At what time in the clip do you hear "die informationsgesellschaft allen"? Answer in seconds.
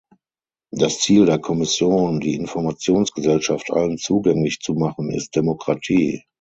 2.21-3.99